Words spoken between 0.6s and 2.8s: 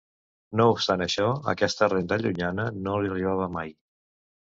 No obstant això, aquesta renda llunyana